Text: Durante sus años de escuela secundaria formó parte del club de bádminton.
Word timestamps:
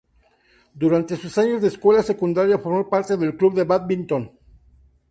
Durante 0.73 1.15
sus 1.15 1.37
años 1.37 1.61
de 1.61 1.67
escuela 1.67 2.01
secundaria 2.01 2.57
formó 2.57 2.89
parte 2.89 3.15
del 3.17 3.37
club 3.37 3.53
de 3.53 3.65
bádminton. 3.65 4.31